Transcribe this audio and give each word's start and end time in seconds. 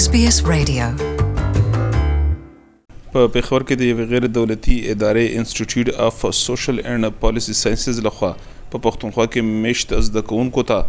SBS 0.00 0.36
Radio 0.52 0.84
په 3.12 3.24
پیښور 3.34 3.64
کې 3.68 3.76
د 3.80 3.82
یو 3.88 4.06
غیر 4.12 4.24
دولتي 4.38 4.78
ادارې 4.92 5.26
انسټیټیوټ 5.40 5.92
اف 6.06 6.24
سوشل 6.38 6.80
اینډ 6.84 7.10
پالیسی 7.24 7.52
ساينسز 7.58 8.00
لخوا 8.06 8.30
په 8.72 8.80
پښتونخوا 8.86 9.26
کې 9.26 9.60
مشت 9.66 9.94
زده 10.06 10.22
کوونکو 10.32 10.64
ته 10.70 10.80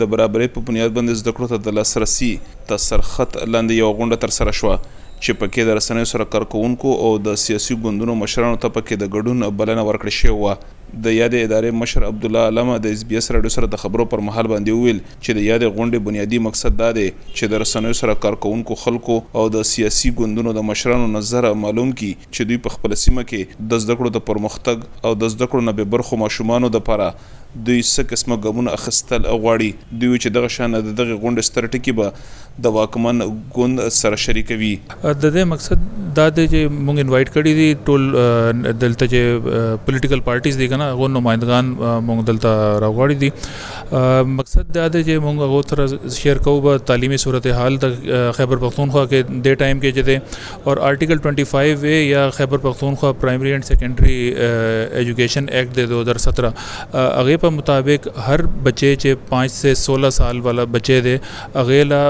د 0.00 0.10
برابرۍ 0.14 0.48
په 0.56 0.64
بنیاد 0.70 0.96
باندې 0.96 1.20
زده 1.22 1.34
کړو 1.36 1.52
ته 1.52 1.68
د 1.68 1.76
لاسرسي 1.78 2.30
تر 2.72 2.82
سرخط 2.86 3.38
لاندې 3.42 3.84
یو 3.84 3.92
غونډه 4.00 4.24
تر 4.24 4.34
سره 4.38 4.56
شوه 4.62 4.80
چې 4.80 5.40
پکې 5.42 5.70
د 5.70 5.80
رسنیو 5.80 6.10
سره 6.14 6.30
کارکونکو 6.36 6.96
او 7.06 7.14
د 7.28 7.40
سیاسي 7.44 7.78
ګوندونو 7.84 8.18
مشرانو 8.24 8.60
ته 8.66 8.74
پکې 8.80 9.04
د 9.04 9.14
ګډون 9.18 9.56
بلنه 9.62 9.88
ورکړل 9.90 10.18
شوې 10.20 10.42
و 10.42 10.58
د 10.92 11.06
یادې 11.14 11.42
ادارې 11.46 11.70
مشر 11.78 12.04
عبد 12.06 12.22
الله 12.26 12.46
علامه 12.50 12.76
د 12.84 12.94
اس 12.98 13.00
بي 13.08 13.16
اس 13.18 13.26
رادیو 13.34 13.50
سره 13.54 13.66
د 13.72 13.80
خبرو 13.82 14.04
پر 14.12 14.22
مهال 14.26 14.48
باندې 14.52 14.84
ویل 14.84 15.00
چې 15.08 15.36
د 15.38 15.42
یادې 15.46 15.66
غونډې 15.76 16.06
بنیادی 16.06 16.38
مقصد 16.46 16.76
دا 16.78 16.88
دی 16.98 17.04
چې 17.08 17.52
د 17.54 17.60
رسنیو 17.62 17.96
سره 18.00 18.14
کارکونکو 18.26 18.76
خلکو 18.82 19.16
او 19.40 19.44
د 19.56 19.66
سیاسي 19.72 20.12
ګوندونو 20.20 20.54
د 20.58 20.64
مشرانو 20.70 21.10
نظر 21.18 21.48
معلوم 21.64 21.90
کی 22.02 22.08
چې 22.20 22.52
دوی 22.52 22.60
په 22.68 22.76
خپل 22.78 22.96
سیمه 23.02 23.26
کې 23.32 23.68
د 23.74 23.82
زده 23.86 23.98
کړو 23.98 24.16
د 24.18 24.24
پرمختګ 24.32 25.10
او 25.10 25.20
د 25.24 25.34
زده 25.36 25.50
کړو 25.50 25.68
نه 25.68 25.76
به 25.82 25.92
برخو 25.96 26.20
ماشومان 26.24 26.68
د 26.68 26.76
لپاره 26.80 27.12
دوی 27.56 27.82
څه 27.82 28.02
قسمه 28.10 28.36
ګامونه 28.44 28.72
اخستل 28.76 29.24
او 29.26 29.36
غواړي 29.44 29.68
دوی 30.02 30.18
چې 30.22 30.32
دغه 30.36 30.48
شان 30.54 30.72
د 30.76 30.88
دغه 30.98 31.14
غونډه 31.20 31.46
سترټکی 31.46 31.92
به 32.00 32.48
د 32.64 32.72
واکمن 32.76 33.22
ګوند 33.54 33.80
سره 33.98 34.18
شریکوي 34.24 34.68
د 35.04 35.22
دې 35.22 35.48
مقصد 35.52 35.86
دا 36.18 36.26
دی 36.38 36.44
چې 36.46 36.74
موږ 36.74 37.00
انوایټ 37.00 37.34
کړی 37.36 37.52
دي 37.60 37.68
ټول 37.90 38.04
دلته 38.16 39.08
چې 39.12 39.80
پولیټیکل 39.86 40.24
پارټیز 40.26 40.58
دي 40.62 40.68
کنه 40.72 40.88
غو 41.00 41.08
نمائندگان 41.14 41.70
موږ 41.78 42.20
دلته 42.32 42.66
راغواړي 42.84 43.16
دي 43.22 44.36
مقصد 44.42 44.72
دا 44.78 44.86
دی 44.96 45.02
چې 45.08 45.24
موږ 45.28 45.50
غو 45.54 45.62
تر 45.72 46.14
شیر 46.18 46.42
کوو 46.48 46.60
به 46.68 46.84
تعلیمي 46.92 47.20
صورتحال 47.24 47.78
د 47.86 47.96
خیبر 48.40 48.62
پختونخوا 48.66 49.06
کې 49.06 49.40
د 49.48 49.58
ټایم 49.64 49.82
کې 49.86 49.96
چته 49.96 50.66
اور 50.66 50.82
آرټیکل 50.90 51.24
25 51.30 51.88
اے 51.92 51.98
یا 52.04 52.28
خیبر 52.40 52.64
پختونخوا 52.68 53.12
پرائمری 53.26 53.52
اینڈ 53.58 53.70
سیکنڈری 53.72 54.20
ایجوکیشن 54.44 55.52
ایکٹ 55.62 55.76
د 55.80 55.90
2017 55.96 56.54
هغه 57.00 57.36
तालबा 57.42 57.50
मुताबिक 57.54 58.08
हर 58.26 58.44
बच्चे 58.64 58.94
जे 59.02 59.12
पाँच 59.30 59.50
से 59.50 59.74
सोलह 59.86 60.10
साल 60.10 60.40
वाला 60.42 60.64
बच्चे 60.74 61.00
दे 61.06 61.18
अगेला 61.54 62.02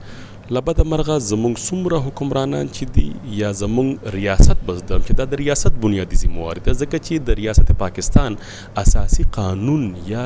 لبد 0.56 0.80
مرغه 0.92 1.16
زمونږ 1.30 1.56
څومره 1.68 1.98
حکمرانان 2.08 2.66
چې 2.76 2.84
دي 2.98 3.08
یا 3.42 3.50
زمونږ 3.62 3.90
ریاست 4.18 4.58
بس 4.70 4.78
درم 4.90 5.02
چې 5.08 5.14
دا 5.22 5.26
د 5.34 5.42
ریاست 5.42 5.74
بنیادی 5.86 6.20
ذمہوار 6.26 6.56
ده 6.66 6.74
ځکه 6.82 6.98
چې 7.06 7.30
د 7.30 7.40
ریاست 7.42 7.72
پاکستان 7.84 8.36
اساسي 8.84 9.24
قانون 9.38 9.86
یا 10.14 10.26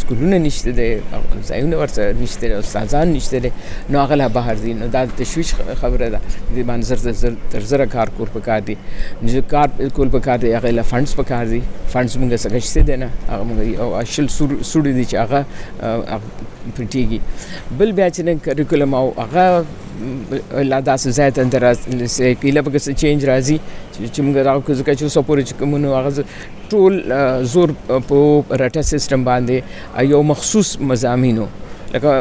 سکولونه 0.00 0.38
نشته 0.46 0.70
دي 0.78 0.88
ځایونه 1.50 1.76
ورته 1.80 2.02
نشته 2.20 2.42
دي 2.52 2.54
استادان 2.62 3.06
نشته 3.16 3.38
دي 3.46 3.50
نو 3.94 3.98
هغه 3.98 4.26
بهر 4.36 4.56
دي 4.64 4.72
نو 4.82 4.86
دا 4.98 5.04
تشويش 5.22 5.54
خبره 5.80 6.08
ده 6.12 6.18
د 6.54 6.56
منظر 6.72 6.96
تر 7.56 7.62
زره 7.72 7.86
کار 7.96 8.08
کول 8.18 8.28
پکار 8.36 8.60
دي 8.70 8.76
نو 9.22 9.42
کار 9.54 9.68
کول 10.00 10.08
پکار 10.16 10.36
دي 10.46 10.54
هغه 10.56 10.70
له 10.78 10.82
فندز 10.92 11.14
پکار 11.22 11.44
دي 11.54 11.60
فندز 11.96 12.14
موږ 12.20 12.30
څنګه 12.42 12.60
شته 12.68 12.80
دي 12.92 12.96
نه 12.96 13.08
هغه 13.30 13.42
موږ 13.48 13.58
او 13.82 13.88
شل 14.16 14.28
سوري 14.74 14.92
دي 15.00 15.04
چې 15.10 15.16
هغه 15.24 15.40
پټيږي 16.76 17.20
بل 17.78 17.90
بیا 18.00 18.08
چې 18.14 18.20
نن 18.32 18.38
کریکولم 18.48 18.94
او 19.02 19.06
هغه 19.18 19.64
لا 19.98 20.80
داسې 20.88 21.10
ځای 21.18 21.30
ته 21.36 21.44
تر 21.52 21.64
کله 22.42 22.62
به 22.66 22.78
څه 22.84 22.90
چینج 23.00 23.24
راځي 23.30 23.56
چې 24.14 24.18
موږ 24.24 24.36
راو 24.48 24.60
ځکه 24.78 24.92
چې 24.98 25.04
څو 25.14 25.20
پورې 25.28 25.42
چې 25.48 25.54
کومو 25.58 25.94
هغه 25.98 26.24
ټول 26.70 26.92
زور 27.54 27.70
په 28.08 28.18
رټه 28.62 28.82
سیستم 28.92 29.20
باندې 29.28 29.56
یو 30.12 30.22
مخصوص 30.30 30.68
مزامینو 30.92 31.46
لکه 31.92 32.12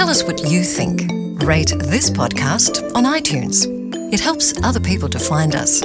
Tell 0.00 0.10
us 0.14 0.20
what 0.28 0.40
you 0.52 0.60
think. 0.76 1.02
Rate 1.48 1.72
this 1.94 2.04
podcast 2.20 2.78
on 3.00 3.08
iTunes. 3.20 3.62
It 4.18 4.24
helps 4.28 4.50
other 4.70 4.84
people 4.90 5.14
to 5.18 5.24
find 5.30 5.58
us. 5.64 5.82